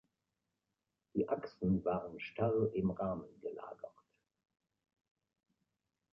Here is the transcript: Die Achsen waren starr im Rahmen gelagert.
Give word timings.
Die 1.13 1.29
Achsen 1.29 1.85
waren 1.85 2.19
starr 2.19 2.73
im 2.73 2.89
Rahmen 2.89 3.39
gelagert. 3.39 3.93